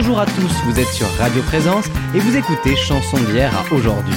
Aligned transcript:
Bonjour 0.00 0.20
à 0.20 0.26
tous, 0.26 0.62
vous 0.64 0.78
êtes 0.78 0.92
sur 0.92 1.08
Radio 1.18 1.42
Présence 1.42 1.86
et 2.14 2.20
vous 2.20 2.36
écoutez 2.36 2.76
Chansons 2.76 3.16
d'hier 3.16 3.52
à 3.52 3.74
aujourd'hui. 3.74 4.14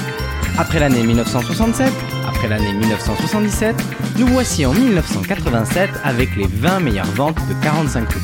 Après 0.60 0.80
l'année 0.80 1.02
1967, 1.02 1.92
après 2.28 2.48
l'année 2.48 2.72
1977, 2.72 3.76
nous 4.20 4.28
voici 4.28 4.64
en 4.64 4.74
1987 4.74 5.90
avec 6.04 6.36
les 6.36 6.46
20 6.46 6.82
meilleures 6.82 7.12
ventes 7.14 7.40
de 7.50 7.64
45 7.64 8.10
tours. 8.10 8.22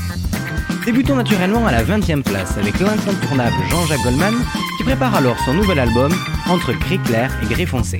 Débutons 0.85 1.15
naturellement 1.15 1.65
à 1.65 1.71
la 1.71 1.83
20e 1.83 2.21
place 2.21 2.55
avec 2.59 2.79
l'incontournable 2.79 3.55
Jean-Jacques 3.71 4.03
Goldman 4.03 4.35
qui 4.77 4.83
prépare 4.83 5.15
alors 5.15 5.39
son 5.39 5.55
nouvel 5.55 5.79
album 5.79 6.13
Entre 6.47 6.73
gris 6.73 6.99
clair 6.99 7.35
et 7.41 7.51
gris 7.51 7.65
foncé. 7.65 7.99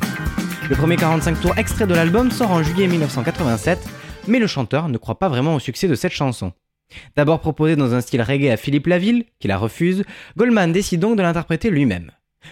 Le 0.69 0.75
premier 0.75 0.97
45 0.97 1.41
tours 1.41 1.57
extrait 1.57 1.87
de 1.87 1.95
l'album 1.95 2.29
sort 2.29 2.51
en 2.51 2.61
juillet 2.61 2.85
1987, 2.85 3.79
mais 4.27 4.37
le 4.37 4.45
chanteur 4.45 4.87
ne 4.87 4.99
croit 4.99 5.17
pas 5.17 5.29
vraiment 5.29 5.55
au 5.55 5.59
succès 5.59 5.87
de 5.87 5.95
cette 5.95 6.13
chanson. 6.13 6.53
D'abord 7.15 7.39
proposé 7.39 7.75
dans 7.75 7.93
un 7.93 8.01
style 8.01 8.21
reggae 8.21 8.51
à 8.51 8.57
Philippe 8.57 8.87
Laville, 8.87 9.25
qui 9.39 9.47
la 9.47 9.57
refuse, 9.57 10.03
Goldman 10.37 10.71
décide 10.71 10.99
donc 10.99 11.17
de 11.17 11.21
l'interpréter 11.21 11.69
lui-même. 11.69 12.11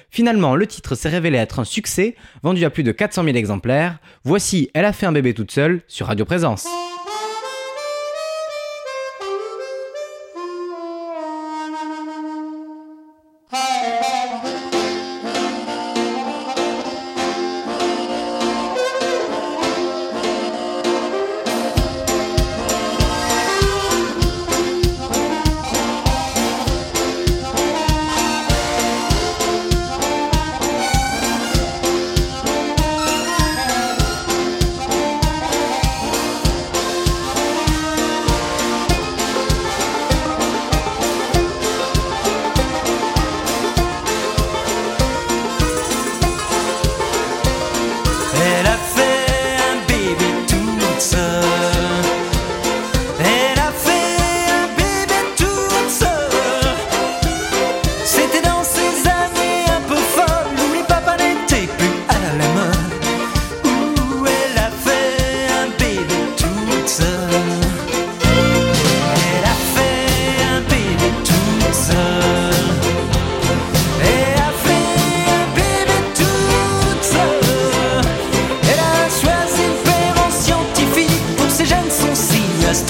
Finalement, 0.09 0.55
le 0.55 0.67
titre 0.67 0.95
s'est 0.95 1.09
révélé 1.09 1.38
être 1.38 1.59
un 1.59 1.63
succès, 1.63 2.16
vendu 2.43 2.66
à 2.66 2.70
plus 2.70 2.84
de 2.84 2.91
400 2.91 3.23
000 3.23 3.38
exemplaires. 3.38 3.99
Voici 4.23 4.70
Elle 4.73 4.85
a 4.85 4.93
fait 4.93 5.05
un 5.05 5.12
bébé 5.12 5.34
toute 5.34 5.52
seule 5.52 5.81
sur 5.88 6.07
Radio 6.07 6.26
Présence. 6.26 6.67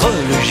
Quand 0.05 0.44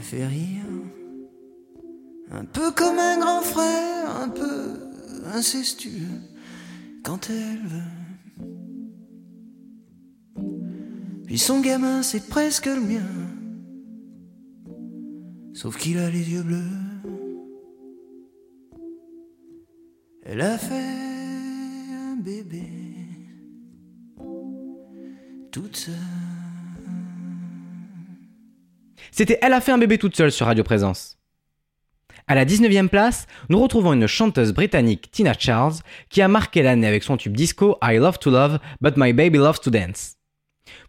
fais 0.00 0.26
rire. 0.26 0.64
Un 2.30 2.44
peu 2.44 2.70
comme 2.72 2.98
un 2.98 3.18
grand 3.18 3.42
frère, 3.42 4.16
un 4.20 4.28
peu 4.28 4.74
incestueux, 5.34 6.20
quand 7.02 7.30
elle 7.30 7.66
veut. 7.66 7.98
Puis 11.26 11.38
son 11.38 11.60
gamin, 11.60 12.02
c'est 12.02 12.26
presque 12.28 12.66
le 12.66 12.80
mien, 12.80 13.06
sauf 15.52 15.76
qu'il 15.76 15.98
a 15.98 16.08
les 16.10 16.30
yeux 16.30 16.42
bleus. 16.42 16.64
Elle 20.22 20.40
a 20.42 20.58
fait 20.58 22.16
bébé, 22.22 22.66
toute 25.50 25.76
seule. 25.76 26.17
C'était 29.18 29.40
Elle 29.42 29.52
a 29.52 29.60
fait 29.60 29.72
un 29.72 29.78
bébé 29.78 29.98
toute 29.98 30.14
seule 30.14 30.30
sur 30.30 30.46
Radio 30.46 30.62
Présence. 30.62 31.18
À 32.28 32.36
la 32.36 32.44
19e 32.44 32.86
place, 32.86 33.26
nous 33.48 33.58
retrouvons 33.58 33.92
une 33.92 34.06
chanteuse 34.06 34.52
britannique, 34.52 35.10
Tina 35.10 35.32
Charles, 35.36 35.74
qui 36.08 36.22
a 36.22 36.28
marqué 36.28 36.62
l'année 36.62 36.86
avec 36.86 37.02
son 37.02 37.16
tube 37.16 37.36
disco 37.36 37.76
I 37.82 37.96
Love 37.96 38.20
to 38.20 38.30
Love, 38.30 38.60
But 38.80 38.94
My 38.96 39.12
Baby 39.12 39.38
Loves 39.38 39.58
to 39.58 39.70
Dance. 39.70 40.18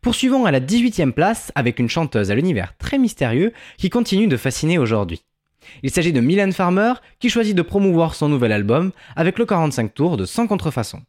Poursuivons 0.04 0.46
à 0.46 0.52
la 0.52 0.60
18e 0.60 1.12
place 1.12 1.52
avec 1.56 1.80
une 1.80 1.90
chanteuse 1.90 2.30
à 2.30 2.36
l'univers 2.36 2.78
très 2.78 3.00
mystérieux 3.00 3.52
qui 3.80 3.90
continue 3.90 4.28
de 4.28 4.38
fasciner 4.38 4.78
aujourd'hui. 4.78 5.24
Il 5.82 5.90
s'agit 5.90 6.14
de 6.14 6.22
Mylène 6.22 6.54
Farmer 6.54 6.94
qui 7.18 7.32
choisit 7.32 7.56
de 7.56 7.64
promouvoir 7.64 8.14
son 8.14 8.30
nouvel 8.30 8.52
album 8.52 8.92
avec 9.16 9.40
le 9.40 9.48
45 9.48 9.92
tours 9.92 10.18
de 10.18 10.26
Sans 10.26 10.46
contrefaçon. 10.46 11.02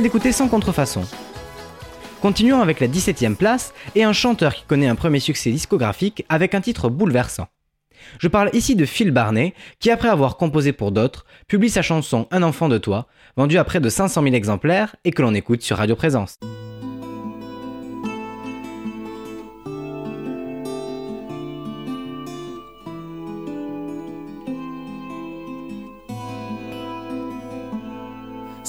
D'écouter 0.00 0.32
Sans 0.32 0.48
contrefaçon. 0.48 1.02
Continuons 2.20 2.60
avec 2.60 2.80
la 2.80 2.88
17ème 2.88 3.36
place 3.36 3.74
et 3.94 4.04
un 4.04 4.12
chanteur 4.12 4.54
qui 4.54 4.64
connaît 4.64 4.88
un 4.88 4.94
premier 4.94 5.20
succès 5.20 5.50
discographique 5.50 6.24
avec 6.28 6.54
un 6.54 6.60
titre 6.60 6.88
bouleversant. 6.88 7.48
Je 8.18 8.28
parle 8.28 8.50
ici 8.52 8.76
de 8.76 8.84
Phil 8.84 9.10
Barney, 9.10 9.54
qui 9.80 9.90
après 9.90 10.08
avoir 10.08 10.36
composé 10.36 10.72
pour 10.72 10.92
d'autres, 10.92 11.26
publie 11.48 11.70
sa 11.70 11.82
chanson 11.82 12.26
Un 12.30 12.42
enfant 12.42 12.68
de 12.68 12.78
toi, 12.78 13.06
vendue 13.36 13.58
à 13.58 13.64
près 13.64 13.80
de 13.80 13.88
500 13.88 14.22
000 14.22 14.34
exemplaires 14.34 14.96
et 15.04 15.10
que 15.10 15.22
l'on 15.22 15.34
écoute 15.34 15.62
sur 15.62 15.78
Radio 15.78 15.96
Présence. 15.96 16.38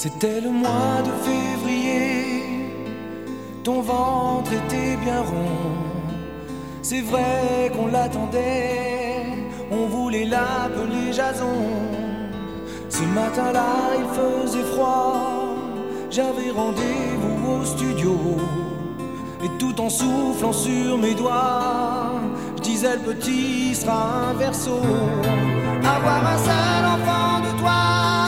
C'était 0.07 0.39
le 0.39 0.51
mois 0.51 1.01
de 1.03 1.09
février, 1.27 2.43
ton 3.63 3.81
ventre 3.81 4.53
était 4.53 4.97
bien 4.97 5.21
rond. 5.21 5.73
C'est 6.83 7.01
vrai 7.01 7.71
qu'on 7.73 7.87
l'attendait, 7.87 9.33
on 9.71 9.87
voulait 9.87 10.25
l'appeler 10.25 11.11
Jason. 11.11 11.57
Ce 12.87 13.01
matin-là, 13.01 13.95
il 13.97 14.05
faisait 14.13 14.67
froid, 14.75 15.55
j'avais 16.11 16.51
rendez-vous 16.51 17.53
au 17.53 17.65
studio. 17.65 18.15
Et 19.43 19.49
tout 19.57 19.81
en 19.81 19.89
soufflant 19.89 20.53
sur 20.53 20.99
mes 20.99 21.15
doigts, 21.15 22.11
je 22.57 22.61
disais 22.61 22.93
le 22.97 23.11
petit 23.11 23.73
sera 23.73 24.29
un 24.29 24.33
verso. 24.35 24.77
Avoir 25.83 26.27
un 26.27 26.37
seul 26.37 26.85
enfant 26.93 27.39
de 27.39 27.59
toi, 27.59 28.24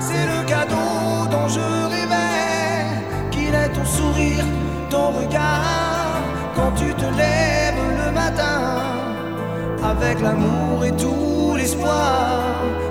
c'est 0.00 0.26
le 0.32 0.40
cadeau 0.46 1.26
dont 1.30 1.48
je 1.48 1.66
rêvais. 1.94 2.86
Qu'il 3.30 3.54
ait 3.54 3.72
ton 3.76 3.84
sourire, 3.84 4.44
ton 4.90 5.08
regard, 5.20 6.20
quand 6.56 6.72
tu 6.76 6.92
te 6.94 7.08
lèves 7.22 7.82
le 8.02 8.12
matin. 8.12 8.60
Avec 9.82 10.20
l'amour 10.20 10.84
et 10.84 10.92
tout 10.92 11.54
l'espoir 11.56 12.40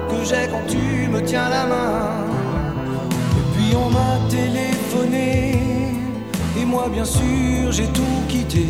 que 0.10 0.24
j'ai 0.24 0.48
quand 0.51 0.65
tu 0.67 1.10
me 1.10 1.22
tiens 1.24 1.50
la 1.50 1.65
main. 1.65 2.25
Et 3.39 3.45
puis 3.53 3.75
on 3.75 3.89
m'a 3.89 4.13
téléphoné, 4.29 5.60
et 6.60 6.65
moi 6.65 6.86
bien 6.91 7.05
sûr 7.05 7.72
j'ai 7.72 7.88
tout 7.88 8.22
quitté. 8.27 8.67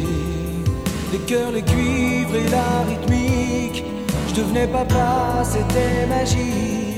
Les 1.12 1.20
cœurs, 1.20 1.52
les 1.52 1.62
cuivres 1.62 2.36
et 2.36 2.50
la 2.50 2.70
rythmique. 2.90 3.84
Je 4.30 4.34
devenais 4.42 4.68
papa, 4.68 5.44
c'était 5.44 6.08
magique. 6.08 6.93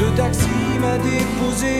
Le 0.00 0.08
taxi 0.16 0.48
m'a 0.80 0.96
déposé 0.96 1.76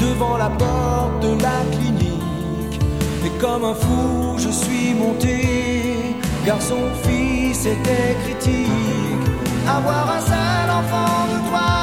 devant 0.00 0.36
la 0.36 0.50
porte 0.50 1.20
de 1.22 1.40
la 1.40 1.58
clinique. 1.70 2.80
Et 3.24 3.30
comme 3.40 3.64
un 3.64 3.74
fou, 3.74 4.36
je 4.36 4.48
suis 4.48 4.94
monté. 4.94 6.16
Garçon, 6.44 6.82
fille, 7.04 7.54
c'était 7.54 8.16
critique. 8.24 9.26
Avoir 9.68 10.16
un 10.16 10.20
seul 10.32 10.68
enfant 10.80 11.26
de 11.32 11.38
toi, 11.48 11.77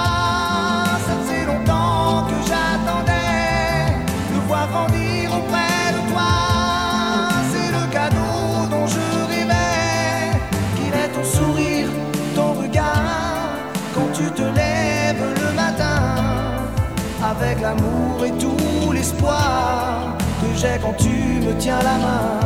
l'amour 17.66 18.18
et 18.28 18.34
tout 18.44 18.92
l'espoir 18.94 20.16
que 20.42 20.50
j'ai 20.60 20.78
quand 20.84 20.96
tu 21.06 21.16
me 21.46 21.54
tiens 21.64 21.82
la 21.92 21.98
main. 22.06 22.40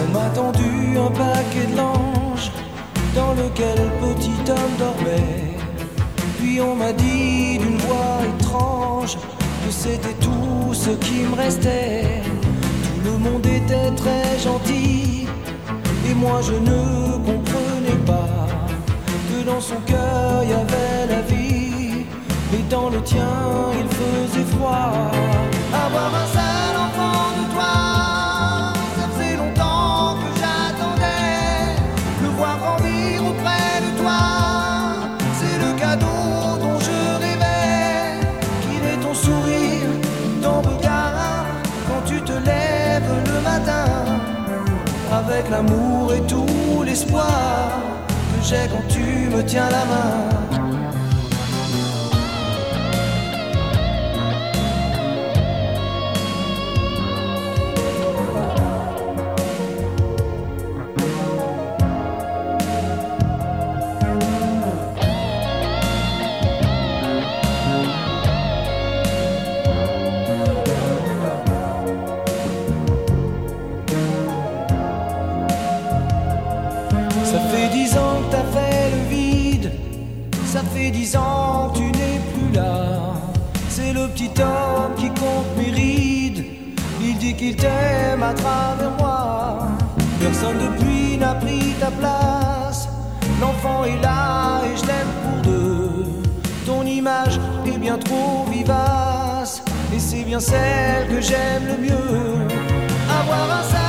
On 0.00 0.06
m'a 0.14 0.28
tendu 0.40 0.72
un 1.06 1.12
paquet 1.22 1.66
de 1.70 1.76
linge 1.82 2.46
dans 3.18 3.32
lequel 3.42 3.76
le 3.84 3.90
petit 4.06 4.40
homme 4.52 4.74
dormait. 4.84 5.44
Puis 6.38 6.60
on 6.60 6.74
m'a 6.82 6.92
dit 6.92 7.58
d'une 7.62 7.78
voix 7.86 8.18
étrange 8.32 9.14
que 9.62 9.70
c'était 9.82 10.18
tout 10.26 10.74
ce 10.84 10.90
qui 11.04 11.18
me 11.30 11.34
restait. 11.44 12.22
Tout 13.02 13.12
le 13.12 13.18
monde 13.26 13.46
était 13.46 13.90
très 14.02 14.28
gentil 14.46 15.26
et 16.08 16.14
moi 16.14 16.38
je 16.48 16.56
ne 16.70 16.80
comprenais 17.28 18.00
pas 18.12 18.46
que 19.28 19.38
dans 19.50 19.62
son 19.70 19.80
cœur 19.92 20.42
il 20.44 20.50
y 20.50 20.58
avait 20.64 21.02
la 21.14 21.22
vie. 21.30 21.45
Et 22.58 22.62
dans 22.70 22.88
le 22.88 23.02
tien 23.02 23.34
il 23.78 23.88
faisait 23.98 24.48
froid. 24.56 24.92
Avoir 25.84 26.10
un 26.22 26.28
seul 26.36 26.74
enfant 26.86 27.26
de 27.38 27.44
toi, 27.52 27.74
ça 28.96 29.04
faisait 29.12 29.36
longtemps 29.36 30.16
que 30.20 30.28
j'attendais. 30.40 31.76
Le 32.22 32.28
voir 32.28 32.56
grandir 32.62 33.26
auprès 33.30 33.72
de 33.84 33.90
toi, 34.00 34.20
c'est 35.38 35.58
le 35.64 35.70
cadeau 35.78 36.56
dont 36.62 36.78
je 36.88 36.98
rêvais. 37.24 38.26
Qu'il 38.62 38.82
ait 38.90 39.00
ton 39.02 39.12
sourire, 39.12 39.90
ton 40.42 40.62
regard, 40.62 41.44
quand 41.88 42.02
tu 42.06 42.22
te 42.22 42.32
lèves 42.32 43.12
le 43.32 43.38
matin. 43.50 43.86
Avec 45.12 45.50
l'amour 45.50 46.14
et 46.14 46.22
tout 46.22 46.82
l'espoir 46.86 47.68
que 48.32 48.46
j'ai 48.48 48.66
quand 48.72 48.86
tu 48.88 49.28
me 49.34 49.42
tiens 49.44 49.68
la 49.70 49.84
main. 49.92 50.55
Qu'il 87.36 87.56
t'aime 87.56 88.22
à 88.22 88.32
travers 88.32 88.90
moi. 88.98 89.58
Personne 90.20 90.58
depuis 90.58 91.18
n'a 91.18 91.34
pris 91.34 91.74
ta 91.78 91.90
place. 91.90 92.88
L'enfant 93.40 93.84
est 93.84 94.00
là 94.02 94.62
et 94.64 94.76
je 94.76 94.86
l'aime 94.86 95.12
pour 95.22 95.52
deux. 95.52 96.04
Ton 96.64 96.82
image 96.84 97.38
est 97.66 97.78
bien 97.78 97.98
trop 97.98 98.44
vivace. 98.50 99.62
Et 99.94 99.98
c'est 99.98 100.24
bien 100.24 100.40
celle 100.40 101.08
que 101.08 101.20
j'aime 101.20 101.66
le 101.66 101.76
mieux. 101.86 102.48
Avoir 103.20 103.60
un 103.60 103.85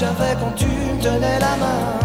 J'avais 0.00 0.34
quand 0.40 0.52
tu 0.52 0.64
me 0.64 0.98
tenais 1.02 1.38
la 1.38 1.56
main 1.58 1.99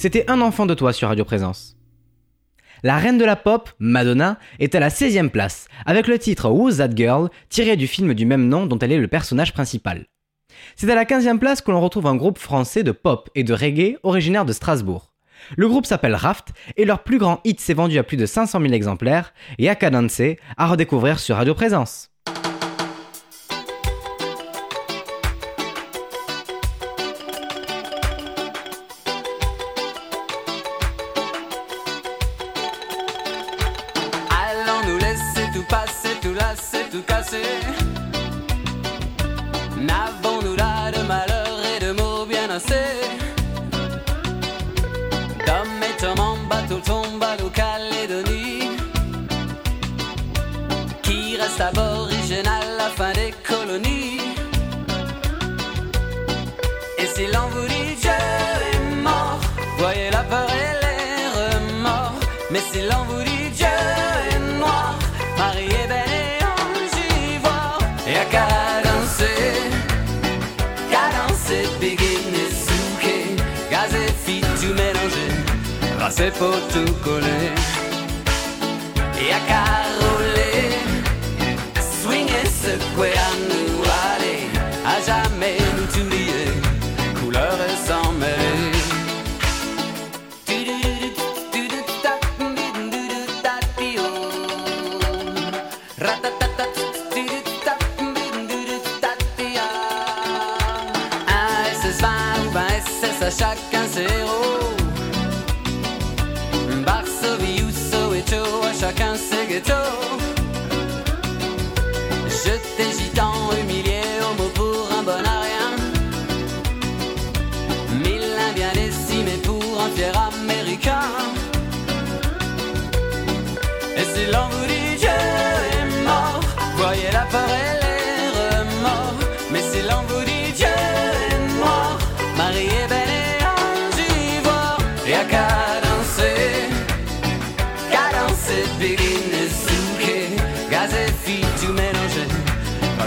C'était 0.00 0.30
Un 0.30 0.40
enfant 0.40 0.64
de 0.64 0.72
toi 0.72 0.94
sur 0.94 1.08
Radio 1.08 1.26
Présence. 1.26 1.76
La 2.82 2.96
reine 2.96 3.18
de 3.18 3.24
la 3.26 3.36
pop, 3.36 3.68
Madonna, 3.80 4.38
est 4.58 4.74
à 4.74 4.80
la 4.80 4.88
16e 4.88 5.28
place, 5.28 5.68
avec 5.84 6.06
le 6.06 6.18
titre 6.18 6.48
Who's 6.48 6.78
That 6.78 6.96
Girl, 6.96 7.28
tiré 7.50 7.76
du 7.76 7.86
film 7.86 8.14
du 8.14 8.24
même 8.24 8.48
nom 8.48 8.64
dont 8.64 8.78
elle 8.78 8.92
est 8.92 8.98
le 8.98 9.08
personnage 9.08 9.52
principal. 9.52 10.06
C'est 10.74 10.90
à 10.90 10.94
la 10.94 11.04
15e 11.04 11.38
place 11.38 11.60
que 11.60 11.70
l'on 11.70 11.82
retrouve 11.82 12.06
un 12.06 12.16
groupe 12.16 12.38
français 12.38 12.82
de 12.82 12.92
pop 12.92 13.28
et 13.34 13.44
de 13.44 13.52
reggae 13.52 13.98
originaire 14.02 14.46
de 14.46 14.54
Strasbourg. 14.54 15.12
Le 15.58 15.68
groupe 15.68 15.84
s'appelle 15.84 16.14
Raft 16.14 16.48
et 16.78 16.86
leur 16.86 17.02
plus 17.02 17.18
grand 17.18 17.40
hit 17.44 17.60
s'est 17.60 17.74
vendu 17.74 17.98
à 17.98 18.02
plus 18.02 18.16
de 18.16 18.24
500 18.24 18.58
000 18.58 18.72
exemplaires, 18.72 19.34
Yaka 19.58 19.90
Dance, 19.90 20.22
à 20.56 20.66
redécouvrir 20.66 21.18
sur 21.18 21.36
Radio 21.36 21.52
Présence. 21.52 22.10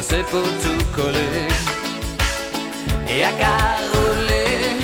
Passer 0.03 0.23
pour 0.31 0.41
tout 0.41 0.85
coller. 0.95 1.47
Et 3.07 3.23
à 3.23 3.31
caroler 3.31 4.81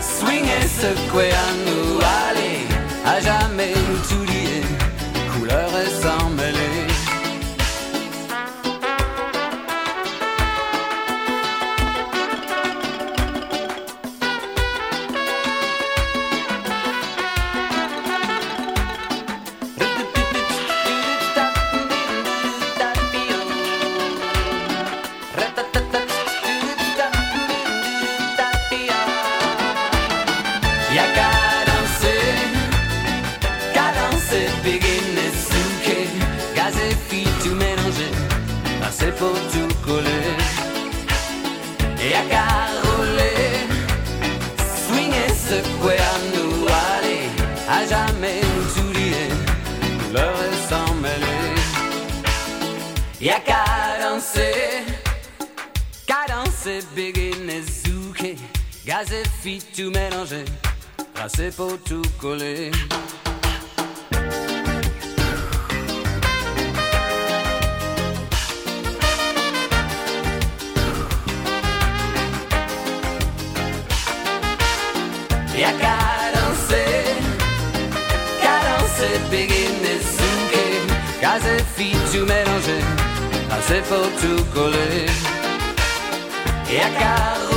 Swinger, 0.00 0.66
secouer 0.80 1.30
à 1.30 1.48
nous 1.66 1.98
aller. 2.26 2.66
À 3.04 3.20
jamais 3.20 3.72
nous 3.74 4.24
lier 4.24 4.62
Couleur 5.32 5.68
et 5.68 5.90
sans 6.02 6.25
passer 61.46 61.56
pour 61.56 61.78
tout 61.82 62.02
coller. 62.20 62.70
Y'a 75.58 75.72
qu'à 75.72 75.98
danser, 76.34 77.04
qu'à 78.40 78.56
danser, 78.66 79.18
begin 79.30 79.76
et 79.84 80.00
souquer, 80.02 80.70
gaz 81.20 81.42
et 81.46 81.62
filles 81.76 82.06
tout 82.12 82.26
mélanger, 82.26 82.82
passer 83.48 83.82
pour 83.88 84.08
tout 84.20 84.44
coller. 84.54 85.06
Y'a 86.70 86.90
qu'à 86.98 87.16
rouler, 87.46 87.55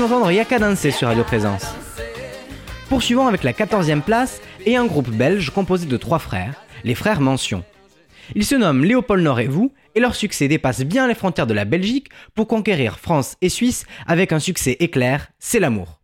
d'entendre 0.00 0.32
Yaka 0.32 0.58
Danser 0.58 0.92
sur 0.92 1.08
Radio 1.08 1.24
Présence. 1.24 1.66
Poursuivons 2.88 3.26
avec 3.26 3.44
la 3.44 3.52
14e 3.52 4.00
place 4.00 4.40
et 4.64 4.76
un 4.76 4.86
groupe 4.86 5.10
belge 5.10 5.50
composé 5.50 5.84
de 5.86 5.96
trois 5.98 6.18
frères, 6.18 6.54
les 6.84 6.94
frères 6.94 7.20
Mention. 7.20 7.64
Ils 8.34 8.46
se 8.46 8.54
nomment 8.54 8.82
Léopold 8.82 9.22
Nord 9.22 9.40
et 9.40 9.46
vous, 9.46 9.74
et 9.94 10.00
leur 10.00 10.14
succès 10.14 10.48
dépasse 10.48 10.84
bien 10.84 11.06
les 11.06 11.14
frontières 11.14 11.46
de 11.46 11.52
la 11.52 11.66
Belgique 11.66 12.08
pour 12.34 12.48
conquérir 12.48 12.98
France 12.98 13.36
et 13.42 13.50
Suisse 13.50 13.84
avec 14.06 14.32
un 14.32 14.38
succès 14.38 14.78
éclair, 14.80 15.28
c'est 15.38 15.60
l'amour. 15.60 15.99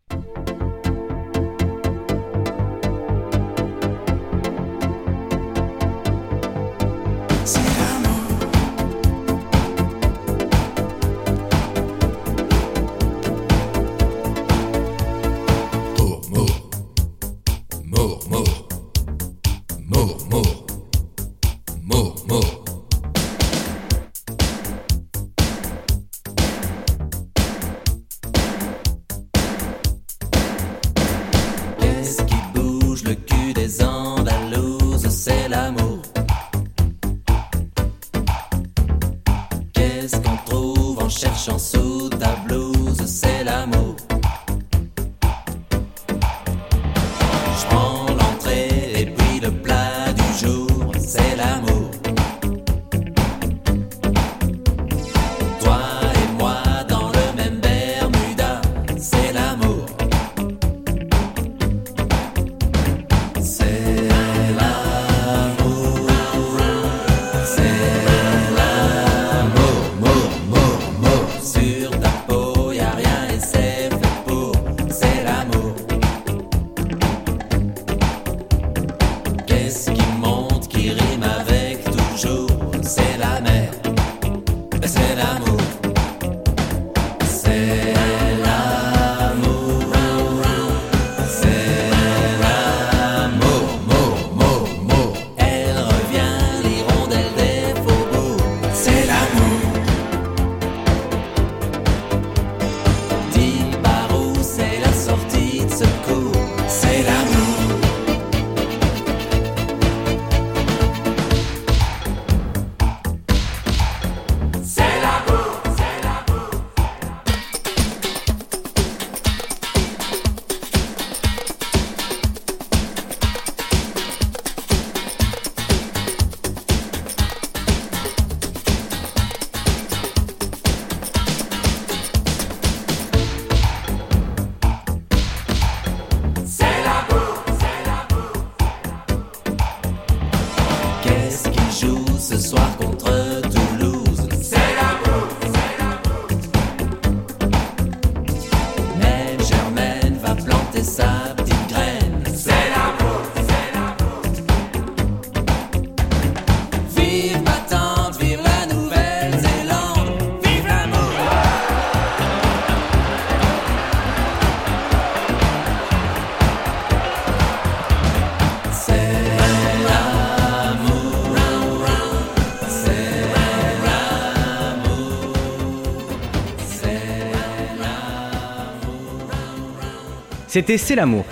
C'était 180.57 180.79
C'est 180.79 180.95
l'amour. 180.95 181.27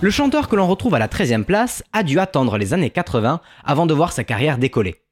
Le 0.00 0.08
chanteur 0.08 0.48
que 0.48 0.56
l'on 0.56 0.66
retrouve 0.66 0.94
à 0.94 0.98
la 0.98 1.08
13e 1.08 1.44
place 1.44 1.84
a 1.92 2.02
dû 2.02 2.18
attendre 2.18 2.56
les 2.56 2.72
années 2.72 2.88
80 2.88 3.42
avant 3.62 3.84
de 3.84 3.92
voir 3.92 4.14
sa 4.14 4.24
carrière 4.24 4.56
décoller. 4.56 5.02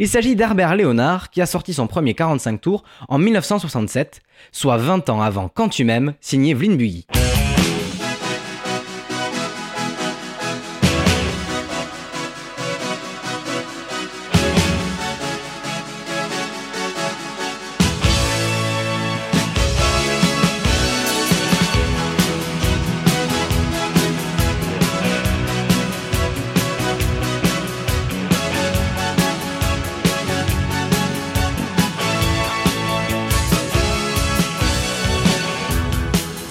Il 0.00 0.08
s'agit 0.08 0.34
d'Herbert 0.34 0.74
Léonard 0.74 1.30
qui 1.30 1.40
a 1.40 1.46
sorti 1.46 1.72
son 1.72 1.86
premier 1.86 2.14
45 2.14 2.60
tours 2.60 2.82
en 3.08 3.18
1967, 3.18 4.22
soit 4.50 4.76
20 4.76 5.08
ans 5.08 5.22
avant 5.22 5.48
Quand 5.48 5.68
tu 5.68 5.84
m'aimes, 5.84 6.14
signé 6.20 6.52
Builly. 6.76 7.06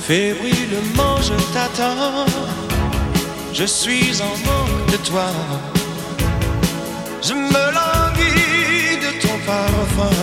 Fébrilement 0.07 1.17
je 1.21 1.33
t'attends, 1.51 2.25
je 3.51 3.65
suis 3.65 4.21
en 4.21 4.37
manque 4.47 4.89
de 4.89 4.95
toi. 5.05 5.25
Je 7.21 7.33
me 7.33 7.65
languis 7.77 8.95
de 9.03 9.11
ton 9.21 9.37
parfum. 9.45 10.15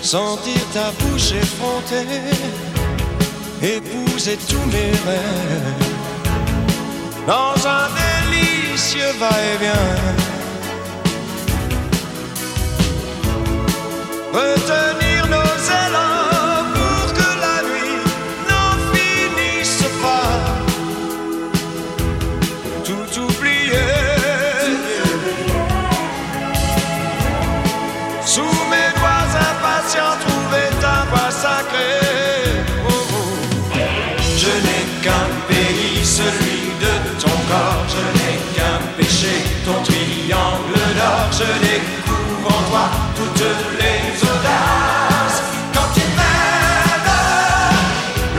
Sentir 0.00 0.62
ta 0.72 0.90
bouche 1.00 1.32
effrontée, 1.32 2.06
épouser 3.60 4.38
tous 4.48 4.66
mes 4.72 4.92
rêves. 5.06 5.84
Dans 7.26 7.68
un 7.68 7.88
délicieux 8.00 9.12
va-et-vient. 9.20 10.24
Je 41.38 41.42
découvre 41.42 42.48
en 42.48 42.62
toi 42.70 42.84
toutes 43.14 43.50
les 43.78 44.02
audaces. 44.22 45.40
Quand 45.74 45.88
tu 45.92 46.00
m'aimes, 46.16 47.12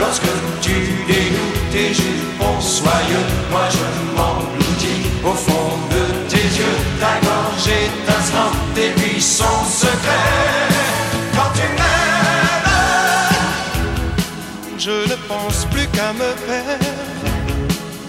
lorsque 0.00 0.32
tu 0.60 0.74
dénoues 1.06 1.54
tes 1.70 1.94
jupons 1.94 2.60
soyeux, 2.60 3.26
moi 3.52 3.66
je 3.70 3.86
m'engloutis 4.16 5.02
au 5.24 5.32
fond 5.32 5.70
de 5.92 6.02
tes 6.28 6.48
yeux. 6.58 6.78
Ta 6.98 7.14
gorge 7.24 7.68
étincelante, 7.68 8.58
tes 8.74 8.90
buissons 9.00 9.62
secrets. 9.64 10.74
Quand 11.34 11.52
tu 11.54 11.66
m'aimes, 11.78 12.74
je 14.76 14.96
ne 15.08 15.16
pense 15.28 15.66
plus 15.66 15.86
qu'à 15.94 16.12
me 16.14 16.30
perdre 16.48 16.84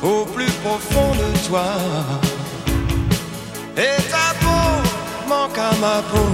au 0.02 0.26
plus 0.26 0.52
profond 0.64 1.12
de 1.14 1.48
toi. 1.48 1.68
Ma 5.80 6.02
peau. 6.10 6.26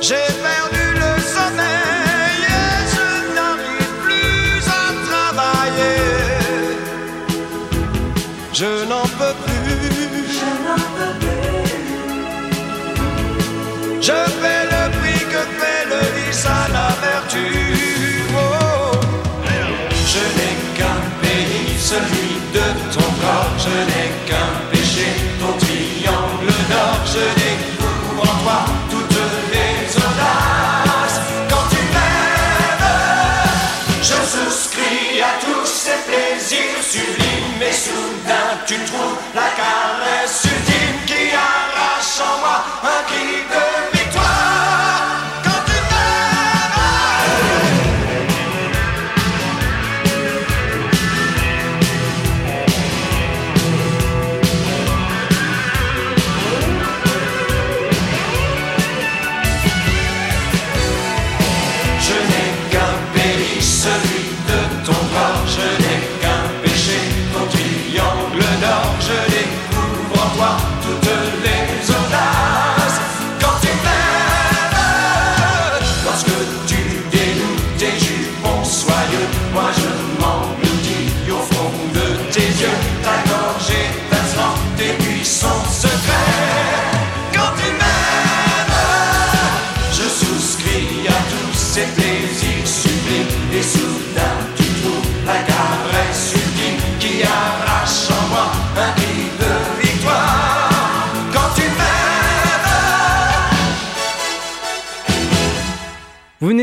J'ai 0.00 0.26
perdu 0.46 0.84
le 1.02 1.12
sommeil 1.34 2.40
et 2.62 2.78
je 2.94 3.08
n'arrive 3.36 3.94
plus 4.04 4.62
à 4.80 4.84
travailler. 5.08 5.98
Je 8.52 8.70
n'en 8.90 9.06
peux 9.18 9.36
plus. 9.44 9.62
Je 14.08 14.18
paie 14.40 14.64
le 14.74 14.82
prix 14.98 15.22
que 15.32 15.42
paie 15.58 15.84
le 15.92 16.02
vice 16.16 16.46
à 16.46 16.62
la 16.76 16.88
vertu. 17.04 17.46
Oh. 18.34 18.98
Je 20.12 20.22
n'ai 20.36 20.54
qu'un 20.76 21.00
pays, 21.22 21.78
celui 21.78 22.30
de 22.56 22.66
ton 22.94 23.08
corps. 23.22 23.54
Je 23.58 23.76
n'ai 23.90 24.21
tu 38.66 38.74
trouves 38.84 39.18
la 39.34 39.48
caresse 39.56 40.71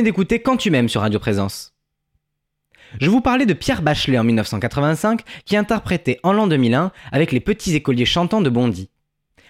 d'écouter 0.10 0.40
Quand 0.40 0.58
tu 0.58 0.72
m'aimes 0.72 0.90
sur 0.90 1.02
Radio 1.02 1.20
Présence. 1.20 1.76
Je 3.00 3.12
vous 3.12 3.22
parlais 3.22 3.46
de 3.46 3.54
Pierre 3.54 3.84
Bachelet 3.84 4.18
en 4.18 4.24
1985 4.24 5.22
qui 5.46 5.56
interprétait 5.56 6.20
en 6.24 6.34
l'an 6.34 6.48
2001 6.48 6.92
avec 7.12 7.32
les 7.32 7.40
petits 7.40 7.76
écoliers 7.76 8.08
chantants 8.08 8.42
de 8.42 8.50
Bondy. 8.50 8.90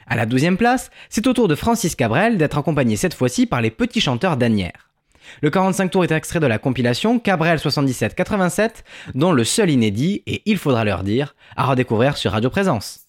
À 0.05 0.17
la 0.17 0.25
12e 0.25 0.57
place, 0.57 0.91
c'est 1.09 1.27
au 1.27 1.33
tour 1.33 1.47
de 1.47 1.55
Francis 1.55 1.95
Cabrel 1.95 2.37
d'être 2.37 2.57
accompagné 2.57 2.97
cette 2.97 3.13
fois-ci 3.13 3.45
par 3.45 3.61
les 3.61 3.71
petits 3.71 4.01
chanteurs 4.01 4.35
d'Anières. 4.35 4.91
Le 5.41 5.49
45 5.49 5.91
tours 5.91 6.03
est 6.03 6.11
extrait 6.11 6.41
de 6.41 6.47
la 6.47 6.59
compilation 6.59 7.19
Cabrel 7.19 7.57
77-87, 7.57 8.83
dont 9.15 9.31
le 9.31 9.45
seul 9.45 9.69
inédit, 9.69 10.23
et 10.27 10.41
il 10.45 10.57
faudra 10.57 10.83
leur 10.83 11.03
dire, 11.03 11.35
à 11.55 11.67
redécouvrir 11.67 12.17
sur 12.17 12.33
Radio 12.33 12.49
Présence. 12.49 13.05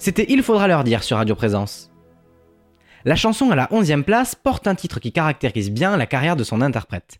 C'était 0.00 0.24
Il 0.30 0.42
faudra 0.42 0.66
leur 0.66 0.82
dire 0.82 1.02
sur 1.02 1.18
Radio 1.18 1.34
Présence. 1.34 1.90
La 3.04 3.16
chanson 3.16 3.50
à 3.50 3.54
la 3.54 3.66
11e 3.66 4.02
place 4.02 4.34
porte 4.34 4.66
un 4.66 4.74
titre 4.74 4.98
qui 4.98 5.12
caractérise 5.12 5.70
bien 5.70 5.98
la 5.98 6.06
carrière 6.06 6.36
de 6.36 6.42
son 6.42 6.62
interprète. 6.62 7.18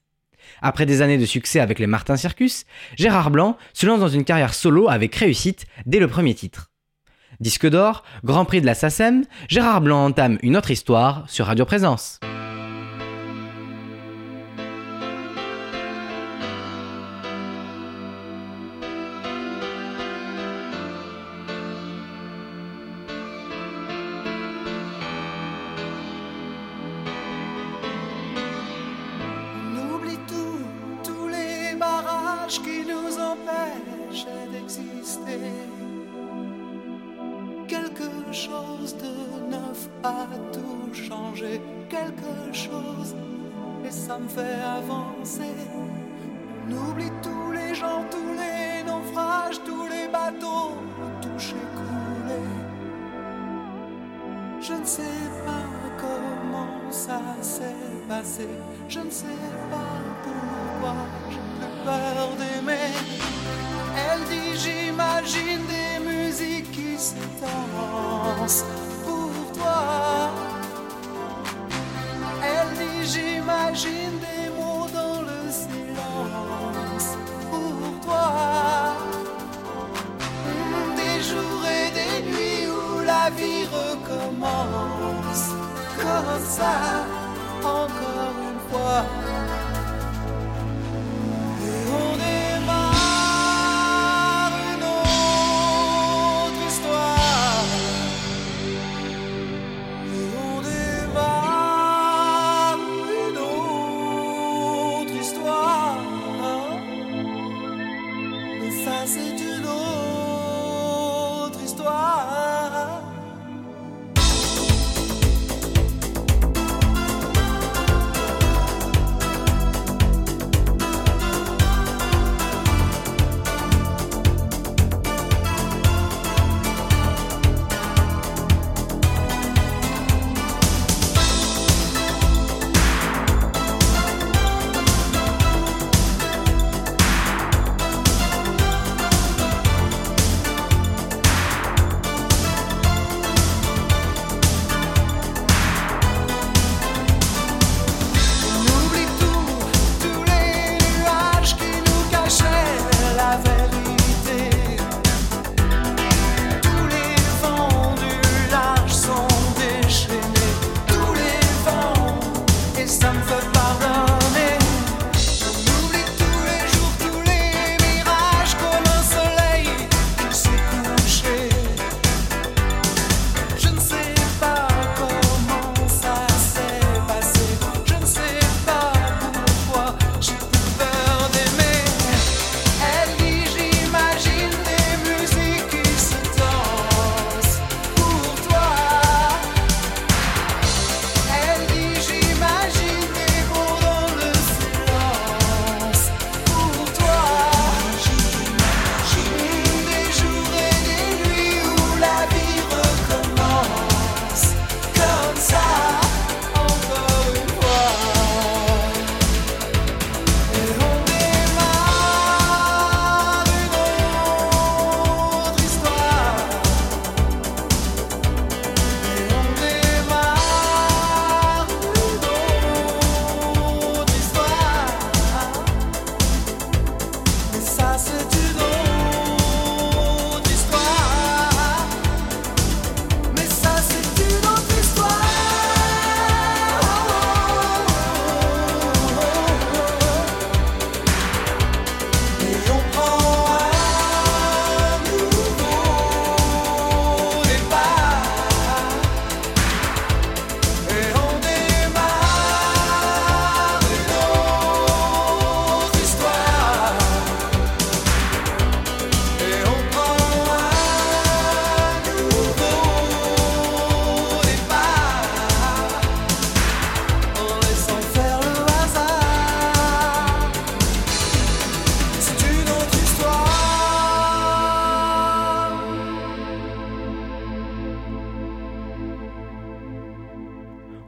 Après 0.63 0.87
des 0.87 1.03
années 1.03 1.19
de 1.19 1.27
succès 1.27 1.61
avec 1.61 1.79
les 1.79 1.87
Martin 1.87 2.17
Circus, 2.17 2.65
Gérard 2.97 3.31
Blanc 3.31 3.59
se 3.75 3.85
lance 3.85 4.01
dans 4.01 4.09
une 4.09 4.25
carrière 4.25 4.55
solo 4.55 4.89
avec 4.89 5.15
réussite 5.15 5.67
dès 5.85 5.99
le 5.99 6.09
premier 6.09 6.35
titre. 6.35 6.71
Disque 7.39 7.69
d'or, 7.69 8.03
Grand 8.25 8.47
Prix 8.47 8.63
de 8.63 8.67
la 8.67 8.75
SACEM, 8.75 9.27
Gérard 9.49 9.83
Blanc 9.83 10.07
entame 10.07 10.39
une 10.43 10.57
autre 10.57 10.71
histoire 10.71 11.25
sur 11.29 11.47
Radio 11.47 11.67
Présence. 11.67 12.19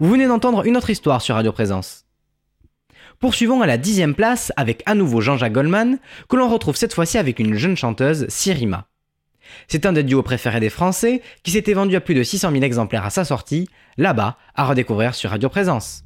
Vous 0.02 0.10
venez 0.10 0.26
d'entendre 0.26 0.66
une 0.66 0.76
autre 0.76 0.90
histoire 0.90 1.22
sur 1.22 1.36
Radio 1.36 1.52
Présence. 1.52 2.06
Poursuivons 3.20 3.62
à 3.62 3.66
la 3.66 3.78
dixième 3.78 4.16
place 4.16 4.52
avec 4.56 4.82
à 4.84 4.96
nouveau 4.96 5.20
Jean-Jacques 5.20 5.52
Goldman, 5.52 6.00
que 6.28 6.34
l'on 6.34 6.48
retrouve 6.48 6.74
cette 6.74 6.92
fois-ci 6.92 7.18
avec 7.18 7.38
une 7.38 7.54
jeune 7.54 7.76
chanteuse, 7.76 8.26
Sirima. 8.28 8.88
C'est 9.68 9.86
un 9.86 9.92
des 9.92 10.02
duos 10.02 10.24
préférés 10.24 10.58
des 10.58 10.70
Français, 10.70 11.22
qui 11.44 11.52
s'était 11.52 11.74
vendu 11.74 11.94
à 11.94 12.00
plus 12.00 12.16
de 12.16 12.24
600 12.24 12.50
000 12.50 12.64
exemplaires 12.64 13.06
à 13.06 13.10
sa 13.10 13.24
sortie, 13.24 13.68
là-bas, 13.96 14.38
à 14.56 14.64
redécouvrir 14.64 15.14
sur 15.14 15.30
Radio 15.30 15.48
Présence. 15.48 16.02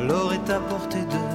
L'or 0.00 0.32
est 0.32 0.50
à 0.50 0.60
portée 0.60 1.02
de 1.02 1.33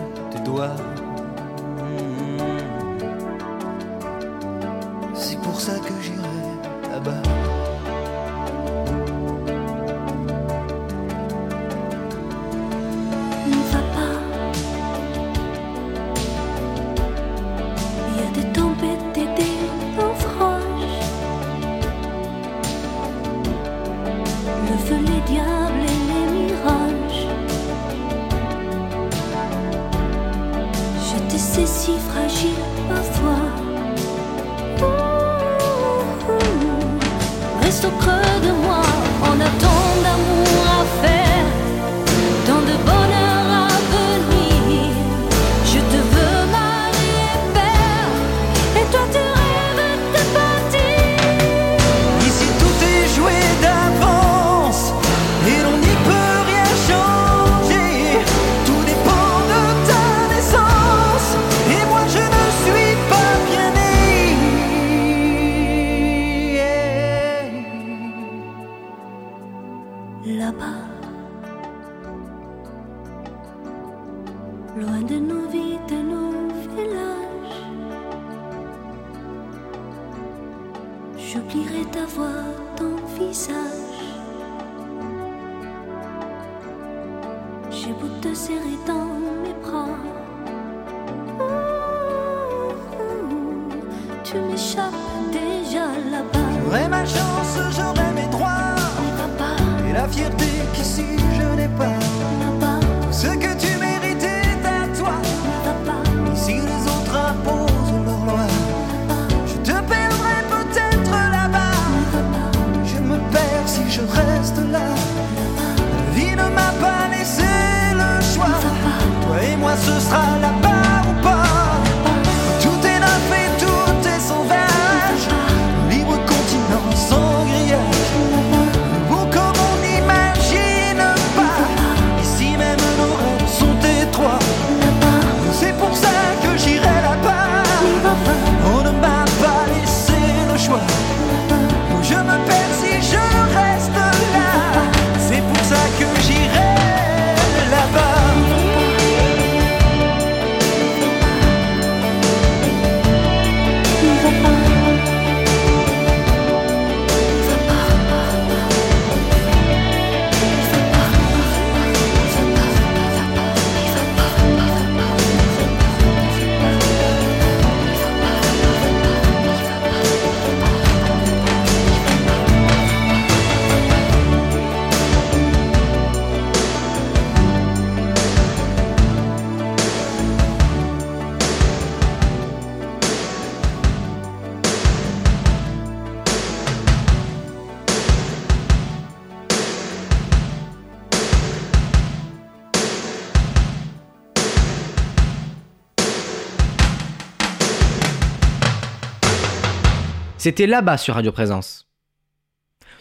C'était 200.40 200.68
là-bas 200.68 200.98
sur 200.98 201.16
Radio 201.16 201.34
Présence. 201.34 201.90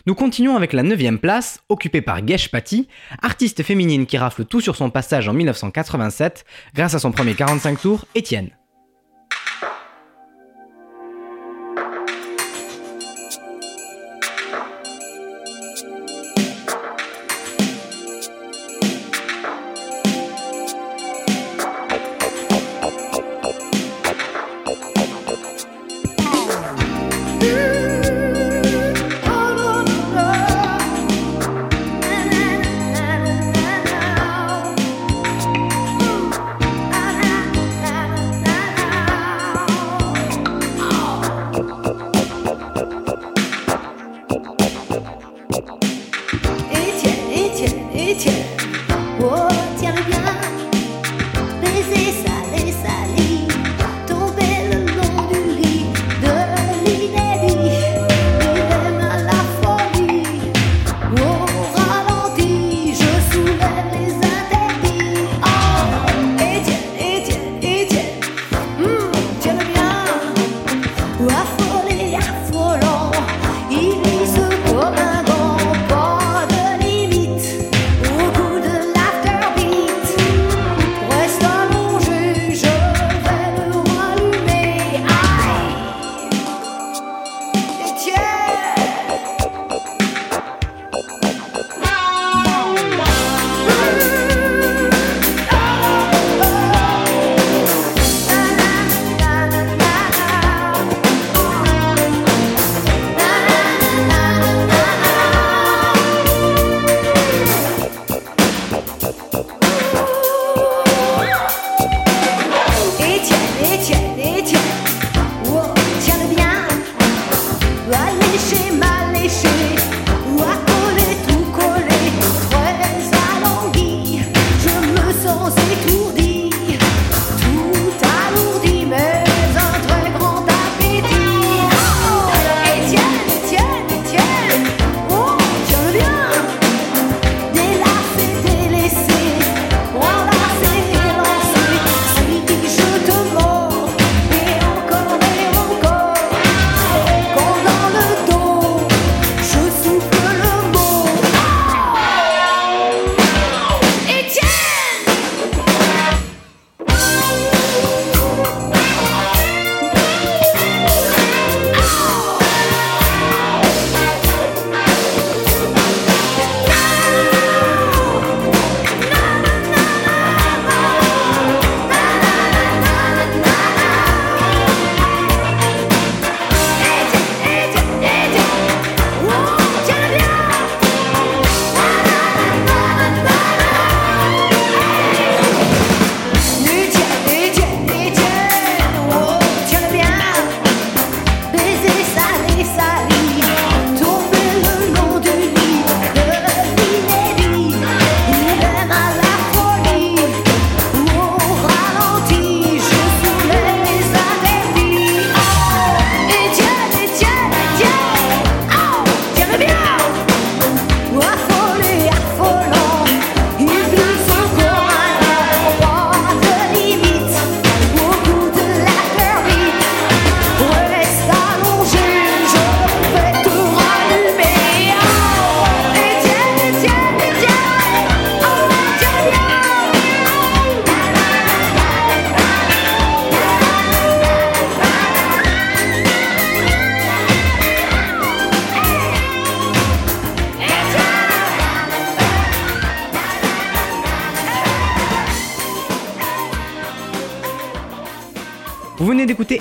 Nous 0.07 0.16
continuons 0.16 0.57
avec 0.57 0.72
la 0.72 0.82
9 0.82 1.20
place, 1.20 1.61
occupée 1.68 2.03
par 2.03 2.26
Gesh 2.26 2.51
Patti, 2.51 2.89
artiste 3.22 3.62
féminine 3.62 4.07
qui 4.07 4.18
rafle 4.18 4.45
tout 4.45 4.61
sur 4.61 4.74
son 4.74 4.91
passage 4.91 5.28
en 5.28 5.34
1987 5.34 6.45
grâce 6.74 6.95
à 6.95 6.99
son 6.99 7.12
premier 7.12 7.34
45 7.34 7.80
tours, 7.80 8.07
Étienne. 8.16 8.58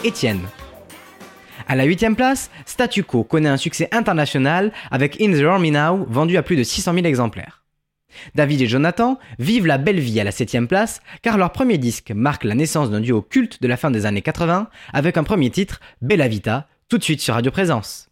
Étienne. 0.04 0.42
À 1.68 1.76
la 1.76 1.84
8 1.84 2.16
place, 2.16 2.50
Statu 2.66 3.04
Quo 3.04 3.24
connaît 3.24 3.50
un 3.50 3.58
succès 3.58 3.90
international 3.92 4.72
avec 4.92 5.20
In 5.22 5.34
the 5.34 5.44
Army 5.44 5.72
Now, 5.72 6.06
vendu 6.10 6.38
à 6.38 6.44
plus 6.44 6.56
de 6.56 6.64
600 6.64 6.94
000 6.94 7.06
exemplaires. 7.06 7.64
David 8.36 8.62
et 8.62 8.68
Jonathan 8.68 9.20
vivent 9.40 9.68
la 9.68 9.78
belle 9.78 10.00
vie 10.00 10.20
à 10.20 10.24
la 10.24 10.32
7 10.32 10.68
place, 10.68 11.02
car 11.22 11.38
leur 11.38 11.52
premier 11.52 11.78
disque 11.78 12.12
marque 12.12 12.46
la 12.46 12.56
naissance 12.56 12.90
d'un 12.90 13.02
duo 13.02 13.22
culte 13.22 13.62
de 13.62 13.68
la 13.68 13.78
fin 13.78 13.92
des 13.92 14.06
années 14.06 14.22
80, 14.22 14.70
avec 14.94 15.18
un 15.18 15.24
premier 15.24 15.50
titre, 15.50 15.82
Bella 16.02 16.28
Vita, 16.28 16.68
tout 16.88 16.98
de 16.98 17.04
suite 17.04 17.22
sur 17.22 17.34
Radio 17.34 17.52
Présence. 17.52 18.10